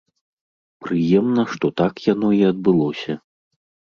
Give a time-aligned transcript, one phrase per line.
[0.85, 3.13] Прыемна, што так яно і адбылося.